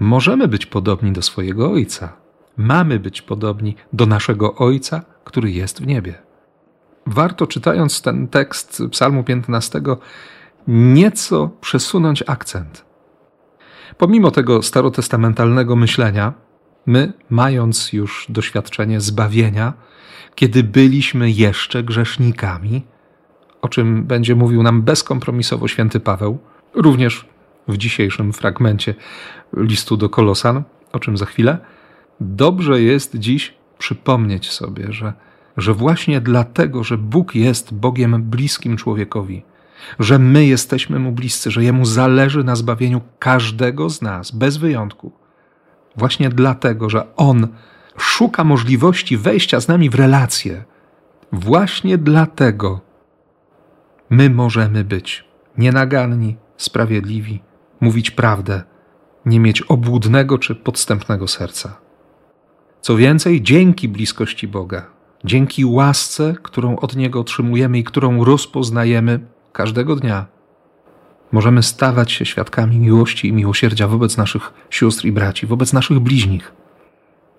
możemy 0.00 0.48
być 0.48 0.66
podobni 0.66 1.12
do 1.12 1.22
swojego 1.22 1.70
Ojca. 1.72 2.12
Mamy 2.56 3.00
być 3.00 3.22
podobni 3.22 3.76
do 3.92 4.06
naszego 4.06 4.54
Ojca, 4.54 5.02
który 5.24 5.50
jest 5.50 5.82
w 5.82 5.86
niebie. 5.86 6.14
Warto 7.06 7.46
czytając 7.46 8.02
ten 8.02 8.28
tekst 8.28 8.82
Psalmu 8.90 9.24
15 9.24 9.80
nieco 10.68 11.50
przesunąć 11.60 12.24
akcent. 12.26 12.84
Pomimo 13.98 14.30
tego 14.30 14.62
starotestamentalnego 14.62 15.76
myślenia, 15.76 16.32
my, 16.86 17.12
mając 17.30 17.92
już 17.92 18.26
doświadczenie 18.28 19.00
zbawienia, 19.00 19.72
kiedy 20.34 20.64
byliśmy 20.64 21.30
jeszcze 21.30 21.82
grzesznikami, 21.82 22.82
o 23.62 23.68
czym 23.68 24.04
będzie 24.04 24.34
mówił 24.34 24.62
nam 24.62 24.82
bezkompromisowo 24.82 25.68
święty 25.68 26.00
Paweł, 26.00 26.38
również 26.74 27.26
w 27.68 27.76
dzisiejszym 27.76 28.32
fragmencie 28.32 28.94
listu 29.56 29.96
do 29.96 30.08
Kolosan, 30.08 30.62
o 30.92 30.98
czym 30.98 31.16
za 31.16 31.26
chwilę, 31.26 31.58
dobrze 32.20 32.82
jest 32.82 33.16
dziś 33.16 33.54
przypomnieć 33.78 34.50
sobie, 34.50 34.92
że, 34.92 35.12
że 35.56 35.74
właśnie 35.74 36.20
dlatego, 36.20 36.84
że 36.84 36.98
Bóg 36.98 37.34
jest 37.34 37.74
Bogiem 37.74 38.22
bliskim 38.22 38.76
człowiekowi, 38.76 39.42
że 39.98 40.18
my 40.18 40.46
jesteśmy 40.46 40.98
Mu 40.98 41.12
bliscy, 41.12 41.50
że 41.50 41.64
Jemu 41.64 41.84
zależy 41.84 42.44
na 42.44 42.56
zbawieniu 42.56 43.00
każdego 43.18 43.90
z 43.90 44.02
nas, 44.02 44.30
bez 44.30 44.56
wyjątku. 44.56 45.12
Właśnie 45.96 46.28
dlatego, 46.28 46.90
że 46.90 47.16
On 47.16 47.48
szuka 47.96 48.44
możliwości 48.44 49.16
wejścia 49.16 49.60
z 49.60 49.68
nami 49.68 49.90
w 49.90 49.94
relacje. 49.94 50.64
Właśnie 51.32 51.98
dlatego 51.98 52.80
my 54.10 54.30
możemy 54.30 54.84
być 54.84 55.24
nienaganni, 55.58 56.36
sprawiedliwi, 56.56 57.42
mówić 57.80 58.10
prawdę, 58.10 58.62
nie 59.26 59.40
mieć 59.40 59.62
obłudnego 59.62 60.38
czy 60.38 60.54
podstępnego 60.54 61.28
serca. 61.28 61.76
Co 62.80 62.96
więcej, 62.96 63.42
dzięki 63.42 63.88
bliskości 63.88 64.48
Boga, 64.48 64.86
dzięki 65.24 65.64
łasce, 65.64 66.34
którą 66.42 66.76
od 66.76 66.96
Niego 66.96 67.20
otrzymujemy 67.20 67.78
i 67.78 67.84
którą 67.84 68.24
rozpoznajemy 68.24 69.20
każdego 69.52 69.96
dnia, 69.96 70.26
możemy 71.32 71.62
stawać 71.62 72.12
się 72.12 72.26
świadkami 72.26 72.78
miłości 72.78 73.28
i 73.28 73.32
miłosierdzia 73.32 73.88
wobec 73.88 74.16
naszych 74.16 74.52
sióstr 74.70 75.04
i 75.04 75.12
braci, 75.12 75.46
wobec 75.46 75.72
naszych 75.72 75.98
bliźnich. 75.98 76.52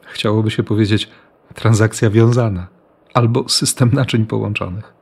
Chciałoby 0.05 0.51
się 0.51 0.63
powiedzieć 0.63 1.10
transakcja 1.53 2.10
wiązana 2.10 2.67
albo 3.13 3.50
system 3.50 3.89
naczyń 3.93 4.25
połączonych. 4.25 4.93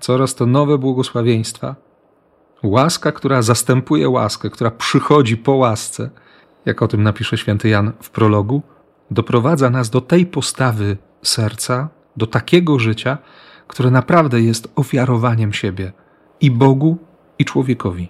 Coraz 0.00 0.34
to 0.34 0.46
nowe 0.46 0.78
błogosławieństwa 0.78 1.76
Łaska, 2.62 3.12
która 3.12 3.42
zastępuje 3.42 4.08
łaskę, 4.08 4.50
która 4.50 4.70
przychodzi 4.70 5.36
po 5.36 5.52
łasce, 5.52 6.10
jak 6.64 6.82
o 6.82 6.88
tym 6.88 7.02
napisze 7.02 7.38
święty 7.38 7.68
Jan 7.68 7.92
w 8.00 8.10
prologu, 8.10 8.62
doprowadza 9.10 9.70
nas 9.70 9.90
do 9.90 10.00
tej 10.00 10.26
postawy 10.26 10.96
serca, 11.22 11.88
do 12.16 12.26
takiego 12.26 12.78
życia, 12.78 13.18
które 13.68 13.90
naprawdę 13.90 14.40
jest 14.40 14.72
ofiarowaniem 14.76 15.52
siebie 15.52 15.92
i 16.40 16.50
Bogu, 16.50 16.98
i 17.38 17.44
człowiekowi, 17.44 18.08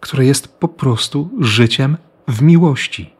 które 0.00 0.24
jest 0.24 0.58
po 0.58 0.68
prostu 0.68 1.30
życiem 1.38 1.96
w 2.28 2.42
miłości, 2.42 3.14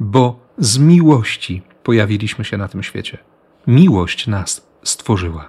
bo 0.00 0.40
z 0.58 0.78
miłości 0.78 1.62
pojawiliśmy 1.82 2.44
się 2.44 2.56
na 2.56 2.68
tym 2.68 2.82
świecie. 2.82 3.18
Miłość 3.66 4.26
nas 4.26 4.68
stworzyła. 4.82 5.48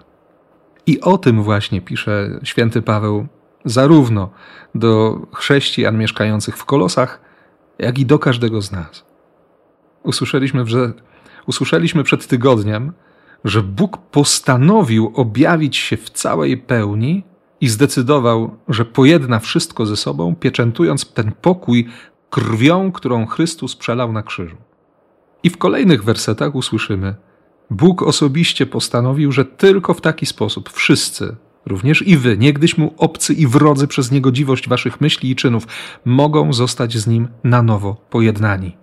I 0.86 1.02
o 1.02 1.18
tym 1.18 1.44
właśnie 1.44 1.82
pisze 1.82 2.40
święty 2.44 2.82
Paweł 2.82 3.28
zarówno 3.66 4.30
do 4.76 5.20
chrześcijan 5.34 5.98
mieszkających 5.98 6.58
w 6.58 6.66
kolosach, 6.66 7.22
jak 7.80 8.00
i 8.00 8.06
do 8.06 8.20
każdego 8.20 8.62
z 8.62 8.72
nas. 8.72 9.06
Usłyszeliśmy, 10.04 10.68
że, 10.68 10.94
usłyszeliśmy 11.48 12.04
przed 12.04 12.28
tygodniem, 12.28 12.94
że 13.44 13.64
Bóg 13.64 13.98
postanowił 13.98 15.12
objawić 15.16 15.78
się 15.78 15.98
w 15.98 16.10
całej 16.10 16.58
pełni 16.58 17.24
i 17.62 17.68
zdecydował, 17.68 18.58
że 18.68 18.86
pojedna 18.86 19.40
wszystko 19.40 19.86
ze 19.86 19.96
sobą, 19.96 20.36
pieczętując 20.36 21.14
ten 21.14 21.32
pokój 21.42 21.88
krwią, 22.30 22.92
którą 22.92 23.26
Chrystus 23.26 23.76
przelał 23.76 24.12
na 24.12 24.24
krzyżu. 24.24 24.58
I 25.44 25.50
w 25.50 25.58
kolejnych 25.58 26.04
wersetach 26.04 26.56
usłyszymy: 26.56 27.16
Bóg 27.70 28.04
osobiście 28.04 28.66
postanowił, 28.66 29.32
że 29.32 29.46
tylko 29.46 29.94
w 29.94 30.02
taki 30.02 30.26
sposób 30.26 30.70
wszyscy, 30.70 31.36
Również 31.66 32.08
i 32.08 32.18
wy, 32.18 32.38
niegdyś 32.38 32.78
mu 32.78 32.94
obcy 32.98 33.34
i 33.34 33.48
wrodzy 33.48 33.88
przez 33.88 34.12
niegodziwość 34.12 34.70
waszych 34.70 35.02
myśli 35.02 35.32
i 35.32 35.36
czynów, 35.36 35.68
mogą 36.06 36.54
zostać 36.54 36.98
z 36.98 37.08
nim 37.08 37.28
na 37.44 37.64
nowo 37.64 37.96
pojednani. 38.10 38.78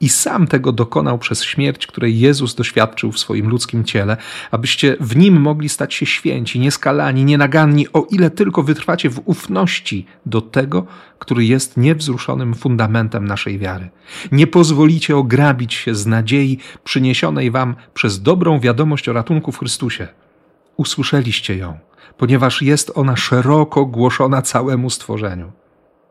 i 0.00 0.08
sam 0.08 0.46
tego 0.46 0.72
dokonał 0.72 1.18
przez 1.18 1.44
śmierć, 1.44 1.86
której 1.86 2.20
Jezus 2.20 2.54
doświadczył 2.54 3.12
w 3.12 3.18
swoim 3.18 3.48
ludzkim 3.48 3.84
ciele, 3.84 4.16
abyście 4.50 4.96
w 5.00 5.16
nim 5.16 5.40
mogli 5.40 5.68
stać 5.68 5.94
się 5.94 6.06
święci, 6.06 6.60
nieskalani, 6.60 7.24
nienaganni, 7.24 7.92
o 7.92 8.06
ile 8.10 8.30
tylko 8.30 8.62
wytrwacie 8.62 9.10
w 9.10 9.20
ufności 9.24 10.06
do 10.26 10.40
tego, 10.40 10.86
który 11.18 11.44
jest 11.44 11.76
niewzruszonym 11.76 12.54
fundamentem 12.54 13.24
naszej 13.24 13.58
wiary. 13.58 13.90
Nie 14.32 14.46
pozwolicie 14.46 15.16
ograbić 15.16 15.74
się 15.74 15.94
z 15.94 16.06
nadziei 16.06 16.58
przyniesionej 16.84 17.50
wam 17.50 17.74
przez 17.94 18.22
dobrą 18.22 18.60
wiadomość 18.60 19.08
o 19.08 19.12
ratunku 19.12 19.52
w 19.52 19.58
Chrystusie. 19.58 20.08
Usłyszeliście 20.76 21.56
ją, 21.56 21.78
ponieważ 22.18 22.62
jest 22.62 22.92
ona 22.94 23.16
szeroko 23.16 23.86
głoszona 23.86 24.42
całemu 24.42 24.90
stworzeniu. 24.90 25.52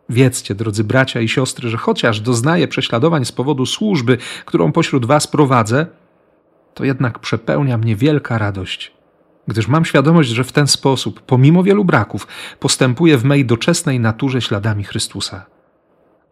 Wiedzcie, 0.09 0.55
drodzy 0.55 0.83
bracia 0.83 1.21
i 1.21 1.27
siostry, 1.27 1.69
że 1.69 1.77
chociaż 1.77 2.19
doznaję 2.19 2.67
prześladowań 2.67 3.25
z 3.25 3.31
powodu 3.31 3.65
służby, 3.65 4.17
którą 4.45 4.71
pośród 4.71 5.05
was 5.05 5.27
prowadzę, 5.27 5.85
to 6.73 6.85
jednak 6.85 7.19
przepełnia 7.19 7.77
mnie 7.77 7.95
wielka 7.95 8.37
radość, 8.37 8.91
gdyż 9.47 9.67
mam 9.67 9.85
świadomość, 9.85 10.29
że 10.29 10.43
w 10.43 10.51
ten 10.51 10.67
sposób, 10.67 11.21
pomimo 11.21 11.63
wielu 11.63 11.85
braków, 11.85 12.27
postępuję 12.59 13.17
w 13.17 13.23
mej 13.23 13.45
doczesnej 13.45 13.99
naturze 13.99 14.41
śladami 14.41 14.83
Chrystusa. 14.83 15.45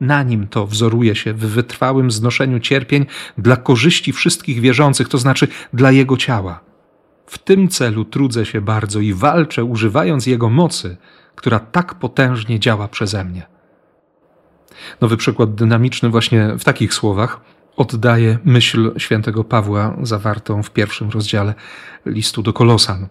Na 0.01 0.24
nim 0.24 0.48
to 0.48 0.67
wzoruje 0.67 1.15
się 1.15 1.34
w 1.34 1.39
wytrwałym 1.39 2.12
znoszeniu 2.12 2.60
cierpień 2.60 3.05
dla 3.38 3.55
korzyści 3.55 4.13
wszystkich 4.13 4.60
wierzących, 4.60 5.10
to 5.10 5.17
znaczy 5.17 5.48
dla 5.74 5.91
Jego 5.91 6.17
ciała. 6.17 6.60
W 7.27 7.38
tym 7.38 7.67
celu 7.67 8.05
trudzę 8.05 8.46
się 8.46 8.62
bardzo 8.62 9.00
i 9.00 9.13
walczę, 9.13 9.63
używając 9.63 10.27
Jego 10.27 10.50
mocy, 10.50 10.98
która 11.36 11.60
tak 11.60 11.96
potężnie 11.96 12.60
działa 12.60 12.88
przeze 12.88 13.24
mnie. 13.24 13.48
Nowy 15.01 15.17
przykład 15.17 15.55
dynamiczny 15.55 16.10
właśnie 16.10 16.57
w 16.60 16.63
takich 16.63 16.93
słowach 16.93 17.41
oddaje 17.77 18.38
myśl 18.46 18.91
świętego 18.98 19.43
Pawła 19.43 19.96
zawartą 20.01 20.63
w 20.63 20.72
pierwszym 20.72 21.10
rozdziale 21.10 21.53
listu 22.05 22.43
do 22.43 22.53
Kolosan. 22.53 23.07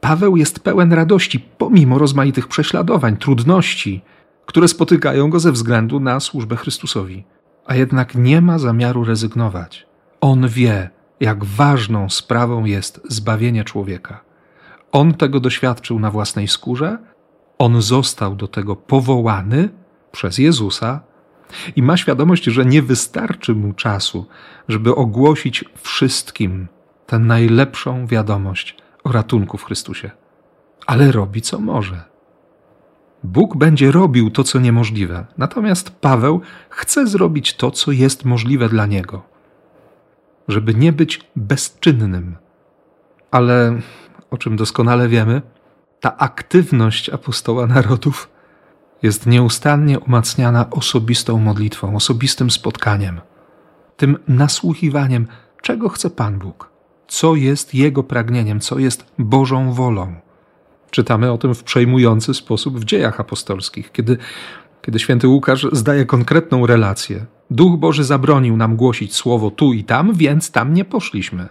Paweł 0.00 0.36
jest 0.36 0.60
pełen 0.60 0.92
radości 0.92 1.40
pomimo 1.58 1.98
rozmaitych 1.98 2.48
prześladowań, 2.48 3.16
trudności, 3.16 4.02
które 4.46 4.68
spotykają 4.68 5.30
go 5.30 5.40
ze 5.40 5.52
względu 5.52 6.00
na 6.00 6.20
służbę 6.20 6.56
Chrystusowi. 6.56 7.24
A 7.66 7.74
jednak 7.74 8.14
nie 8.14 8.40
ma 8.40 8.58
zamiaru 8.58 9.04
rezygnować. 9.04 9.86
On 10.20 10.48
wie, 10.48 10.90
jak 11.22 11.44
ważną 11.44 12.10
sprawą 12.10 12.64
jest 12.64 13.00
zbawienie 13.08 13.64
człowieka. 13.64 14.20
On 14.92 15.14
tego 15.14 15.40
doświadczył 15.40 15.98
na 15.98 16.10
własnej 16.10 16.48
skórze, 16.48 16.98
on 17.58 17.82
został 17.82 18.36
do 18.36 18.48
tego 18.48 18.76
powołany 18.76 19.68
przez 20.12 20.38
Jezusa 20.38 21.00
i 21.76 21.82
ma 21.82 21.96
świadomość, 21.96 22.44
że 22.44 22.64
nie 22.64 22.82
wystarczy 22.82 23.54
mu 23.54 23.72
czasu, 23.72 24.26
żeby 24.68 24.94
ogłosić 24.94 25.64
wszystkim 25.82 26.68
tę 27.06 27.18
najlepszą 27.18 28.06
wiadomość 28.06 28.76
o 29.04 29.12
ratunku 29.12 29.58
w 29.58 29.64
Chrystusie. 29.64 30.10
Ale 30.86 31.12
robi 31.12 31.42
co 31.42 31.60
może. 31.60 32.02
Bóg 33.24 33.56
będzie 33.56 33.92
robił 33.92 34.30
to, 34.30 34.44
co 34.44 34.60
niemożliwe, 34.60 35.26
natomiast 35.38 35.90
Paweł 35.90 36.40
chce 36.70 37.06
zrobić 37.06 37.56
to, 37.56 37.70
co 37.70 37.92
jest 37.92 38.24
możliwe 38.24 38.68
dla 38.68 38.86
niego, 38.86 39.31
żeby 40.52 40.74
nie 40.74 40.92
być 40.92 41.20
bezczynnym. 41.36 42.36
Ale 43.30 43.80
o 44.30 44.38
czym 44.38 44.56
doskonale 44.56 45.08
wiemy, 45.08 45.42
ta 46.00 46.16
aktywność 46.16 47.10
apostoła 47.10 47.66
narodów 47.66 48.30
jest 49.02 49.26
nieustannie 49.26 50.00
umacniana 50.00 50.70
osobistą 50.70 51.38
modlitwą, 51.38 51.96
osobistym 51.96 52.50
spotkaniem, 52.50 53.20
tym 53.96 54.18
nasłuchiwaniem, 54.28 55.26
czego 55.62 55.88
chce 55.88 56.10
Pan 56.10 56.38
Bóg, 56.38 56.70
co 57.08 57.34
jest 57.34 57.74
Jego 57.74 58.02
pragnieniem, 58.02 58.60
co 58.60 58.78
jest 58.78 59.12
Bożą 59.18 59.72
wolą. 59.72 60.14
Czytamy 60.90 61.32
o 61.32 61.38
tym 61.38 61.54
w 61.54 61.62
przejmujący 61.62 62.34
sposób 62.34 62.80
w 62.80 62.84
dziejach 62.84 63.20
apostolskich, 63.20 63.92
kiedy, 63.92 64.18
kiedy 64.82 64.98
święty 64.98 65.28
Łukasz 65.28 65.66
zdaje 65.72 66.06
konkretną 66.06 66.66
relację. 66.66 67.26
Duch 67.52 67.78
Boży 67.78 68.04
zabronił 68.04 68.56
nam 68.56 68.76
głosić 68.76 69.14
słowo 69.14 69.50
tu 69.50 69.72
i 69.72 69.84
tam, 69.84 70.14
więc 70.14 70.50
tam 70.50 70.74
nie 70.74 70.84
poszliśmy. 70.84 71.48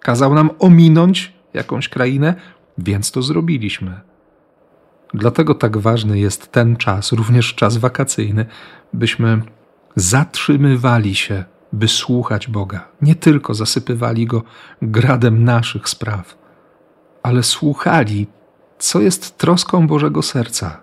Kazał 0.00 0.34
nam 0.34 0.50
ominąć 0.58 1.32
jakąś 1.54 1.88
krainę, 1.88 2.34
więc 2.78 3.10
to 3.10 3.22
zrobiliśmy. 3.22 4.00
Dlatego 5.14 5.54
tak 5.54 5.78
ważny 5.78 6.18
jest 6.18 6.52
ten 6.52 6.76
czas, 6.76 7.12
również 7.12 7.54
czas 7.54 7.76
wakacyjny, 7.76 8.46
byśmy 8.92 9.42
zatrzymywali 9.96 11.14
się, 11.14 11.44
by 11.72 11.88
słuchać 11.88 12.48
Boga. 12.48 12.88
Nie 13.02 13.14
tylko 13.14 13.54
zasypywali 13.54 14.26
go 14.26 14.42
gradem 14.82 15.44
naszych 15.44 15.88
spraw, 15.88 16.38
ale 17.22 17.42
słuchali, 17.42 18.26
co 18.78 19.00
jest 19.00 19.38
troską 19.38 19.86
Bożego 19.86 20.22
serca. 20.22 20.82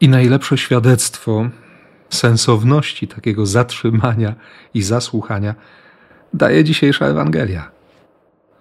I 0.00 0.08
najlepsze 0.08 0.58
świadectwo 0.58 1.50
sensowności 2.10 3.08
takiego 3.08 3.46
zatrzymania 3.46 4.34
i 4.74 4.82
zasłuchania 4.82 5.54
daje 6.34 6.64
dzisiejsza 6.64 7.06
Ewangelia. 7.06 7.70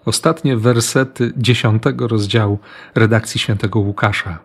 Ostatnie 0.06 0.58
wersety 0.58 1.34
dziesiątego 1.38 2.08
rozdziału 2.08 2.60
redakcji 2.96 3.40
świętego 3.40 3.80
Łukasza. 3.80 4.40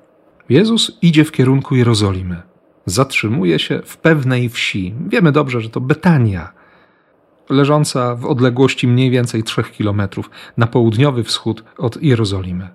Jezus 0.49 0.99
idzie 1.03 1.25
w 1.25 1.33
kierunku 1.33 1.77
Jerozolimy. 1.77 2.43
Zatrzymuje 2.87 3.59
się 3.59 3.83
w 3.85 3.97
pewnej 3.97 4.49
wsi. 4.49 4.95
Wiemy 5.09 5.33
dobrze, 5.33 5.61
że 5.61 5.71
to 5.71 5.81
Betania, 5.81 6.53
leżąca 7.51 8.17
w 8.17 8.27
odległości 8.27 8.89
mniej 8.89 9.11
więcej 9.11 9.43
trzech 9.43 9.73
kilometrów 9.73 10.31
na 10.57 10.67
południowy 10.67 11.25
wschód 11.25 11.65
od 11.79 12.03
Jerozolimy. 12.03 12.69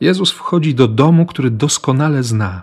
Jezus 0.00 0.30
wchodzi 0.30 0.74
do 0.74 0.88
domu, 0.88 1.26
który 1.26 1.50
doskonale 1.50 2.22
zna. 2.22 2.62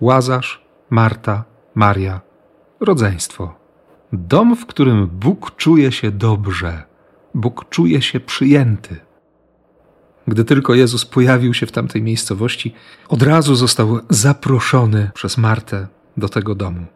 Łazarz, 0.00 0.64
Marta, 0.90 1.44
Maria, 1.74 2.20
rodzeństwo. 2.80 3.54
Dom, 4.12 4.56
w 4.56 4.66
którym 4.66 5.06
Bóg 5.06 5.56
czuje 5.56 5.92
się 5.92 6.10
dobrze, 6.10 6.82
Bóg 7.34 7.68
czuje 7.68 8.02
się 8.02 8.20
przyjęty. 8.20 8.96
Gdy 10.28 10.44
tylko 10.44 10.74
Jezus 10.74 11.04
pojawił 11.04 11.54
się 11.54 11.66
w 11.66 11.72
tamtej 11.72 12.02
miejscowości, 12.02 12.74
od 13.08 13.22
razu 13.22 13.54
został 13.54 14.00
zaproszony 14.10 15.10
przez 15.14 15.38
Martę 15.38 15.86
do 16.16 16.28
tego 16.28 16.54
domu. 16.54 16.86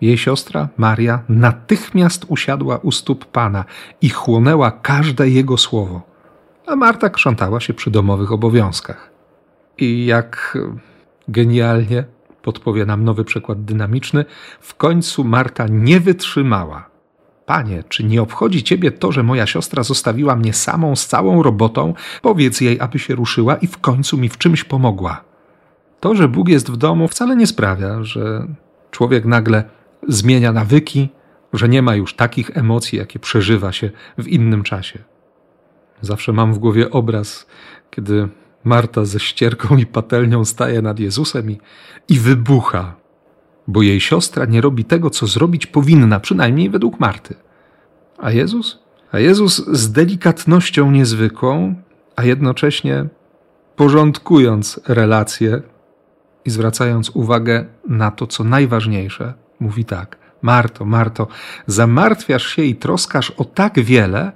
Jej 0.00 0.18
siostra, 0.18 0.68
Maria, 0.76 1.22
natychmiast 1.28 2.24
usiadła 2.28 2.78
u 2.78 2.92
stóp 2.92 3.24
Pana 3.24 3.64
i 4.00 4.08
chłonęła 4.08 4.70
każde 4.70 5.28
jego 5.28 5.56
słowo, 5.56 6.02
a 6.66 6.76
Marta 6.76 7.10
krzątała 7.10 7.60
się 7.60 7.74
przy 7.74 7.90
domowych 7.90 8.32
obowiązkach. 8.32 9.10
I 9.78 10.06
jak 10.06 10.58
genialnie 11.28 12.04
podpowie 12.46 12.86
nam 12.86 13.04
nowy 13.04 13.24
przykład 13.24 13.64
dynamiczny, 13.64 14.24
w 14.60 14.74
końcu 14.74 15.24
Marta 15.24 15.66
nie 15.68 16.00
wytrzymała 16.00 16.96
Panie, 17.46 17.84
czy 17.88 18.04
nie 18.04 18.22
obchodzi 18.22 18.62
ciebie 18.62 18.90
to, 18.90 19.12
że 19.12 19.22
moja 19.22 19.46
siostra 19.46 19.82
zostawiła 19.82 20.36
mnie 20.36 20.52
samą 20.52 20.96
z 20.96 21.06
całą 21.06 21.42
robotą? 21.42 21.94
Powiedz 22.22 22.60
jej, 22.60 22.80
aby 22.80 22.98
się 22.98 23.14
ruszyła 23.14 23.56
i 23.56 23.66
w 23.66 23.78
końcu 23.78 24.18
mi 24.18 24.28
w 24.28 24.38
czymś 24.38 24.64
pomogła. 24.64 25.24
To, 26.00 26.14
że 26.14 26.28
Bóg 26.28 26.48
jest 26.48 26.70
w 26.70 26.76
domu, 26.76 27.08
wcale 27.08 27.36
nie 27.36 27.46
sprawia, 27.46 28.04
że 28.04 28.46
człowiek 28.90 29.24
nagle 29.24 29.64
zmienia 30.08 30.52
nawyki, 30.52 31.08
że 31.52 31.68
nie 31.68 31.82
ma 31.82 31.94
już 31.94 32.14
takich 32.14 32.56
emocji, 32.56 32.98
jakie 32.98 33.18
przeżywa 33.18 33.72
się 33.72 33.90
w 34.18 34.28
innym 34.28 34.62
czasie. 34.62 34.98
Zawsze 36.00 36.32
mam 36.32 36.54
w 36.54 36.58
głowie 36.58 36.90
obraz, 36.90 37.46
kiedy 37.90 38.28
Marta 38.66 39.04
ze 39.04 39.20
ścierką 39.20 39.76
i 39.76 39.86
patelnią 39.86 40.44
staje 40.44 40.82
nad 40.82 40.98
Jezusem 40.98 41.50
i, 41.50 41.58
i 42.08 42.18
wybucha 42.18 43.06
bo 43.68 43.82
jej 43.82 44.00
siostra 44.00 44.44
nie 44.44 44.60
robi 44.60 44.84
tego, 44.84 45.10
co 45.10 45.26
zrobić 45.26 45.66
powinna, 45.66 46.20
przynajmniej 46.20 46.70
według 46.70 47.00
Marty. 47.00 47.34
A 48.18 48.30
Jezus? 48.30 48.78
A 49.12 49.18
Jezus 49.18 49.66
z 49.66 49.92
delikatnością 49.92 50.90
niezwykłą, 50.90 51.74
a 52.16 52.24
jednocześnie 52.24 53.06
porządkując 53.76 54.80
relacje 54.88 55.62
i 56.44 56.50
zwracając 56.50 57.10
uwagę 57.10 57.66
na 57.88 58.10
to, 58.10 58.26
co 58.26 58.44
najważniejsze, 58.44 59.34
mówi 59.60 59.84
tak: 59.84 60.18
Marto, 60.42 60.84
Marto, 60.84 61.28
zamartwiasz 61.66 62.46
się 62.46 62.62
i 62.62 62.76
troskasz 62.76 63.30
o 63.30 63.44
tak 63.44 63.80
wiele, 63.80 64.32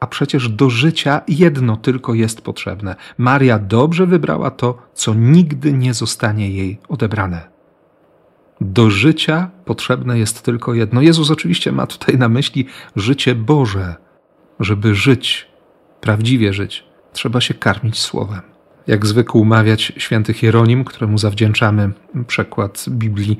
a 0.00 0.06
przecież 0.06 0.48
do 0.48 0.70
życia 0.70 1.20
jedno 1.28 1.76
tylko 1.76 2.14
jest 2.14 2.40
potrzebne. 2.40 2.96
Maria 3.18 3.58
dobrze 3.58 4.06
wybrała 4.06 4.50
to, 4.50 4.78
co 4.94 5.14
nigdy 5.14 5.72
nie 5.72 5.94
zostanie 5.94 6.50
jej 6.50 6.78
odebrane. 6.88 7.48
Do 8.60 8.90
życia 8.90 9.50
potrzebne 9.64 10.18
jest 10.18 10.42
tylko 10.42 10.74
jedno. 10.74 11.02
Jezus 11.02 11.30
oczywiście 11.30 11.72
ma 11.72 11.86
tutaj 11.86 12.18
na 12.18 12.28
myśli 12.28 12.66
życie 12.96 13.34
Boże. 13.34 13.94
Żeby 14.60 14.94
żyć, 14.94 15.48
prawdziwie 16.00 16.52
żyć, 16.52 16.84
trzeba 17.12 17.40
się 17.40 17.54
karmić 17.54 17.98
słowem. 17.98 18.40
Jak 18.86 19.06
zwykł 19.06 19.44
mawiać 19.44 19.92
święty 19.96 20.34
Hieronim, 20.34 20.84
któremu 20.84 21.18
zawdzięczamy 21.18 21.92
przekład 22.26 22.84
Biblii 22.88 23.38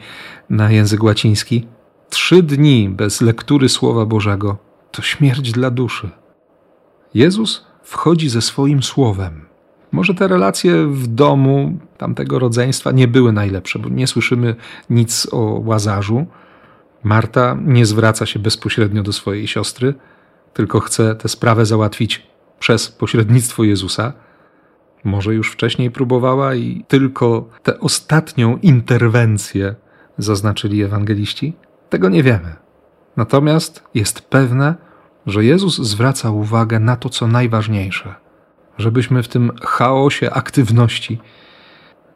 na 0.51 0.71
język 0.71 1.03
łaciński, 1.03 1.67
Trzy 2.11 2.43
dni 2.43 2.89
bez 2.89 3.21
lektury 3.21 3.69
Słowa 3.69 4.07
Bożego 4.07 4.59
to 4.91 5.03
śmierć 5.03 5.53
dla 5.53 5.71
duszy. 5.71 6.11
Jezus 7.15 7.67
wchodzi 7.83 8.29
ze 8.29 8.43
swoim 8.43 8.83
Słowem. 8.83 9.49
Może 9.93 10.15
te 10.15 10.29
relacje 10.29 10.87
w 10.87 11.07
domu 11.07 11.79
tamtego 11.99 12.39
rodzeństwa 12.39 12.93
nie 12.93 13.09
były 13.09 13.33
najlepsze, 13.33 13.79
bo 13.79 13.89
nie 13.89 14.07
słyszymy 14.07 14.57
nic 14.91 15.29
o 15.33 15.61
łazarzu. 15.65 16.27
Marta 17.03 17.57
nie 17.65 17.87
zwraca 17.87 18.27
się 18.27 18.39
bezpośrednio 18.39 19.03
do 19.03 19.13
swojej 19.13 19.47
siostry, 19.47 19.95
tylko 20.55 20.81
chce 20.81 21.15
tę 21.15 21.29
sprawę 21.29 21.67
załatwić 21.67 22.27
przez 22.59 22.89
pośrednictwo 22.89 23.65
Jezusa. 23.65 24.13
Może 25.05 25.35
już 25.35 25.53
wcześniej 25.53 25.91
próbowała 25.91 26.55
i 26.55 26.85
tylko 26.89 27.49
tę 27.63 27.81
ostatnią 27.81 28.59
interwencję 28.63 29.75
zaznaczyli 30.19 30.83
ewangeliści? 30.83 31.57
Tego 31.91 32.09
nie 32.09 32.23
wiemy. 32.23 32.57
Natomiast 33.17 33.83
jest 33.95 34.21
pewne, 34.21 34.75
że 35.29 35.45
Jezus 35.45 35.79
zwraca 35.79 36.31
uwagę 36.31 36.81
na 36.81 36.97
to, 36.97 37.09
co 37.09 37.27
najważniejsze, 37.27 38.15
żebyśmy 38.79 39.23
w 39.23 39.29
tym 39.29 39.53
chaosie 39.63 40.31
aktywności 40.31 41.19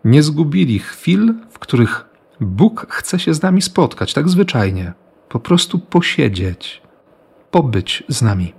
nie 0.04 0.22
zgubili 0.22 0.78
chwil, 0.78 1.34
w 1.50 1.58
których 1.58 2.04
Bóg 2.40 2.86
chce 2.90 3.18
się 3.18 3.34
z 3.34 3.42
nami 3.42 3.62
spotkać, 3.62 4.14
tak 4.14 4.28
zwyczajnie, 4.28 4.92
po 5.28 5.40
prostu 5.40 5.78
posiedzieć, 5.78 6.82
pobyć 7.50 8.04
z 8.08 8.22
nami. 8.22 8.54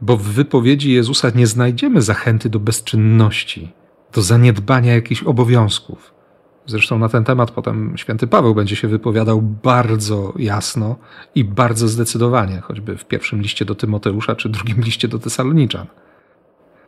Bo 0.00 0.16
w 0.16 0.22
wypowiedzi 0.22 0.92
Jezusa 0.92 1.30
nie 1.34 1.46
znajdziemy 1.46 2.02
zachęty 2.02 2.48
do 2.48 2.60
bezczynności, 2.60 3.72
do 4.12 4.22
zaniedbania 4.22 4.94
jakichś 4.94 5.22
obowiązków. 5.22 6.19
Zresztą 6.66 6.98
na 6.98 7.08
ten 7.08 7.24
temat 7.24 7.50
potem 7.50 7.92
święty 7.96 8.26
Paweł 8.26 8.54
będzie 8.54 8.76
się 8.76 8.88
wypowiadał 8.88 9.42
bardzo 9.42 10.32
jasno 10.36 10.96
i 11.34 11.44
bardzo 11.44 11.88
zdecydowanie, 11.88 12.60
choćby 12.60 12.96
w 12.96 13.04
pierwszym 13.04 13.42
liście 13.42 13.64
do 13.64 13.74
Tymoteusza 13.74 14.36
czy 14.36 14.48
drugim 14.48 14.80
liście 14.88 15.08
do 15.08 15.18
Tesaloniczan. 15.18 15.86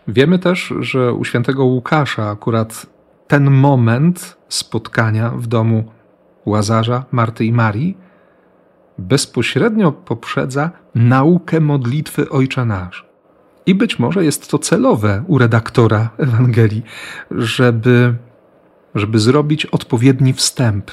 Wiemy 0.09 0.39
też, 0.39 0.75
że 0.81 1.13
u 1.13 1.25
świętego 1.25 1.65
Łukasza 1.65 2.31
akurat 2.31 2.87
ten 3.27 3.51
moment 3.51 4.37
spotkania 4.49 5.31
w 5.31 5.47
domu 5.47 5.85
Łazarza, 6.47 7.05
Marty 7.13 7.45
i 7.45 7.53
Marii 7.53 7.97
bezpośrednio 8.99 9.93
poprzedza 9.93 10.71
naukę 10.95 11.61
modlitwy 11.61 12.29
Ojcze 12.29 12.65
Nasz. 12.65 13.07
I 13.67 13.75
być 13.75 13.99
może 13.99 14.25
jest 14.25 14.51
to 14.51 14.59
celowe 14.59 15.25
u 15.27 15.39
redaktora 15.39 16.11
Ewangelii, 16.19 16.83
żeby 17.31 18.15
żeby 18.95 19.19
zrobić 19.19 19.67
odpowiedni 19.67 20.33
wstęp 20.33 20.91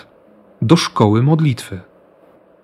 do 0.62 0.76
szkoły 0.76 1.24
modlitwy. 1.24 1.82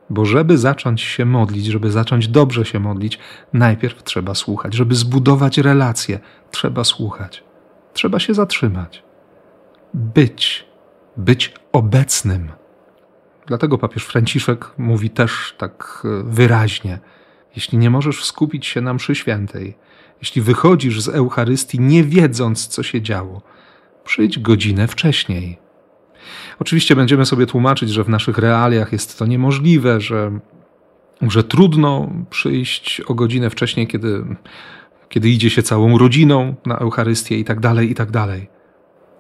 Bo 0.10 0.26
żeby 0.26 0.58
zacząć 0.58 1.02
się 1.02 1.26
modlić, 1.26 1.66
żeby 1.66 1.92
zacząć 1.92 2.28
dobrze 2.28 2.66
się 2.66 2.80
modlić, 2.80 3.20
najpierw 3.54 4.04
trzeba 4.04 4.36
słuchać. 4.36 4.74
Żeby 4.74 4.96
zbudować 4.96 5.58
relacje, 5.58 6.20
trzeba 6.52 6.84
słuchać. 6.84 7.44
Trzeba 7.94 8.20
się 8.20 8.34
zatrzymać. 8.34 9.04
Być, 9.94 10.66
być 11.18 11.54
obecnym. 11.72 12.52
Dlatego 13.48 13.78
papież 13.78 14.06
Franciszek 14.06 14.72
mówi 14.78 15.10
też 15.10 15.56
tak 15.58 16.04
e, 16.06 16.24
wyraźnie: 16.24 17.00
Jeśli 17.56 17.78
nie 17.78 17.90
możesz 17.90 18.26
skupić 18.26 18.66
się 18.66 18.82
na 18.82 18.94
mszy 18.94 19.16
świętej, 19.16 19.78
jeśli 20.22 20.42
wychodzisz 20.42 21.02
z 21.02 21.08
Eucharystii 21.08 21.80
nie 21.80 22.04
wiedząc, 22.04 22.68
co 22.68 22.84
się 22.84 23.02
działo, 23.02 23.42
przyjdź 24.06 24.40
godzinę 24.40 24.88
wcześniej. 24.88 25.58
Oczywiście 26.60 26.96
będziemy 26.96 27.26
sobie 27.26 27.46
tłumaczyć, 27.46 27.90
że 27.90 28.04
w 28.04 28.10
naszych 28.10 28.38
realiach 28.38 28.92
jest 28.92 29.20
to 29.20 29.26
niemożliwe, 29.26 30.02
że, 30.02 30.40
że 31.22 31.44
trudno 31.44 32.10
przyjść 32.30 33.02
o 33.02 33.14
godzinę 33.14 33.50
wcześniej, 33.50 33.88
kiedy, 33.88 34.26
kiedy 35.10 35.30
idzie 35.30 35.50
się 35.50 35.64
całą 35.64 35.98
rodziną 35.98 36.56
na 36.66 36.80
Eucharystię 36.80 37.40
i 37.40 37.44
tak 37.44 37.60
dalej, 37.60 37.92
i 37.92 37.96
tak 37.96 38.12
dalej. 38.12 38.50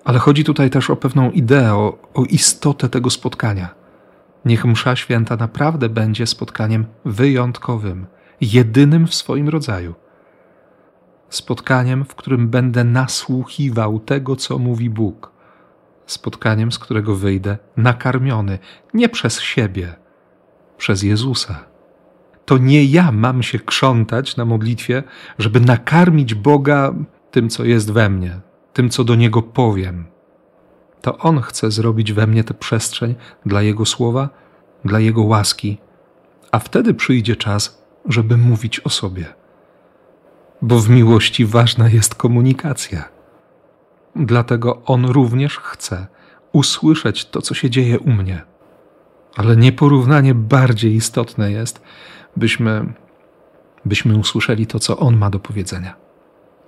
Ale 0.03 0.19
chodzi 0.19 0.43
tutaj 0.43 0.69
też 0.69 0.89
o 0.89 0.95
pewną 0.95 1.31
ideę, 1.31 1.73
o, 1.73 1.97
o 2.13 2.23
istotę 2.23 2.89
tego 2.89 3.09
spotkania. 3.09 3.69
Niech 4.45 4.65
msza 4.65 4.95
święta 4.95 5.35
naprawdę 5.35 5.89
będzie 5.89 6.27
spotkaniem 6.27 6.85
wyjątkowym, 7.05 8.05
jedynym 8.41 9.07
w 9.07 9.15
swoim 9.15 9.49
rodzaju 9.49 9.95
spotkaniem, 11.35 12.05
w 12.05 12.15
którym 12.15 12.49
będę 12.49 12.83
nasłuchiwał 12.83 13.99
tego, 13.99 14.35
co 14.35 14.57
mówi 14.57 14.89
Bóg, 14.89 15.31
spotkaniem, 16.05 16.71
z 16.71 16.79
którego 16.79 17.15
wyjdę 17.15 17.57
nakarmiony 17.77 18.59
nie 18.93 19.09
przez 19.09 19.41
siebie, 19.41 19.95
przez 20.77 21.03
Jezusa. 21.03 21.65
To 22.45 22.57
nie 22.57 22.85
ja 22.85 23.11
mam 23.11 23.43
się 23.43 23.59
krzątać 23.59 24.37
na 24.37 24.45
modlitwie, 24.45 25.03
żeby 25.39 25.59
nakarmić 25.59 26.33
Boga 26.33 26.93
tym, 27.31 27.49
co 27.49 27.65
jest 27.65 27.91
we 27.91 28.09
mnie, 28.09 28.39
tym, 28.73 28.89
co 28.89 29.03
do 29.03 29.15
Niego 29.15 29.41
powiem. 29.41 30.05
To 31.01 31.17
On 31.17 31.41
chce 31.41 31.71
zrobić 31.71 32.13
we 32.13 32.27
mnie 32.27 32.43
tę 32.43 32.53
przestrzeń 32.53 33.15
dla 33.45 33.61
Jego 33.61 33.85
słowa, 33.85 34.29
dla 34.85 34.99
Jego 34.99 35.23
łaski, 35.23 35.77
a 36.51 36.59
wtedy 36.59 36.93
przyjdzie 36.93 37.35
czas, 37.35 37.85
żeby 38.09 38.37
mówić 38.37 38.79
o 38.79 38.89
sobie 38.89 39.44
bo 40.61 40.79
w 40.79 40.89
miłości 40.89 41.45
ważna 41.45 41.89
jest 41.89 42.15
komunikacja. 42.15 43.09
Dlatego 44.15 44.81
on 44.85 45.05
również 45.05 45.57
chce 45.57 46.07
usłyszeć 46.51 47.25
to, 47.25 47.41
co 47.41 47.53
się 47.53 47.69
dzieje 47.69 47.99
u 47.99 48.11
mnie. 48.11 48.41
Ale 49.35 49.57
nieporównanie 49.57 50.35
bardziej 50.35 50.95
istotne 50.95 51.51
jest, 51.51 51.81
byśmy, 52.35 52.93
byśmy 53.85 54.17
usłyszeli 54.17 54.67
to, 54.67 54.79
co 54.79 54.97
on 54.97 55.17
ma 55.17 55.29
do 55.29 55.39
powiedzenia. 55.39 55.95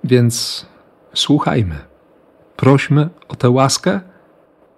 Więc 0.04 0.66
słuchajmy, 1.14 1.78
prośmy 2.56 3.08
o 3.28 3.36
tę 3.36 3.50
łaskę 3.50 4.00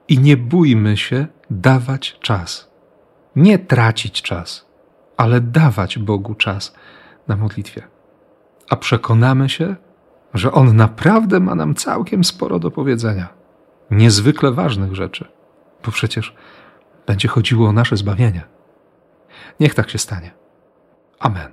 i 0.09 0.18
nie 0.18 0.37
bójmy 0.37 0.96
się 0.96 1.27
dawać 1.51 2.18
czas. 2.20 2.70
Nie 3.37 3.59
tracić 3.59 4.23
czas, 4.23 4.66
ale 5.16 5.40
dawać 5.40 5.99
Bogu 5.99 6.35
czas 6.35 6.75
na 7.29 7.37
modlitwie 7.37 7.83
a 8.71 8.77
przekonamy 8.77 9.49
się, 9.49 9.77
że 10.35 10.53
On 10.53 10.77
naprawdę 10.77 11.41
ma 11.41 11.55
nam 11.55 11.75
całkiem 11.75 12.25
sporo 12.25 12.59
do 12.59 12.71
powiedzenia. 12.71 13.29
Niezwykle 13.91 14.53
ważnych 14.53 14.95
rzeczy, 14.95 15.29
bo 15.85 15.93
przecież 15.93 16.35
będzie 17.07 17.29
chodziło 17.29 17.69
o 17.69 17.73
nasze 17.73 17.97
zbawienie. 17.97 18.43
Niech 19.61 19.75
tak 19.75 19.91
się 19.91 19.99
stanie. 19.99 20.31
Amen. 21.19 21.53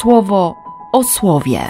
Słowo 0.00 0.54
o 0.92 1.04
słowie. 1.04 1.60